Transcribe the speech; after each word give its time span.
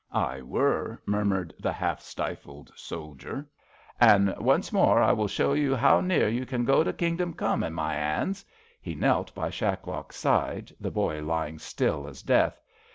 "^^ 0.01 0.03
I 0.17 0.41
were," 0.41 0.99
murmured 1.05 1.53
the 1.59 1.71
half 1.71 2.01
stifled 2.01 2.71
soldier. 2.75 3.47
An' 3.99 4.33
once 4.39 4.73
more 4.73 4.99
I 4.99 5.11
will 5.11 5.27
show 5.27 5.53
you 5.53 5.75
how 5.75 6.01
near 6.01 6.27
you 6.27 6.43
can 6.43 6.65
go 6.65 6.83
to 6.83 6.91
Kingdom 6.91 7.35
Come 7.35 7.61
in 7.61 7.73
my 7.75 7.93
'ands." 7.93 8.43
He 8.81 8.95
knelt 8.95 9.31
by 9.35 9.51
Shacklock 9.51 10.11
's 10.11 10.15
side, 10.15 10.71
the 10.79 10.89
boy 10.89 11.21
lying 11.21 11.59
still 11.59 12.07
as 12.07 12.23
death. 12.23 12.59